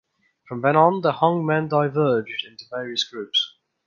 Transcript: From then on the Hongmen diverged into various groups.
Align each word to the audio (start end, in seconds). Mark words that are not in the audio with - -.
From 0.47 0.61
then 0.61 0.75
on 0.75 1.01
the 1.01 1.11
Hongmen 1.11 1.69
diverged 1.69 2.43
into 2.43 2.65
various 2.71 3.03
groups. 3.03 3.53